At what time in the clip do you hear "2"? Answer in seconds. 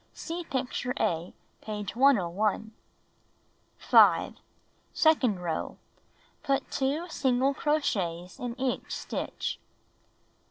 6.71-7.07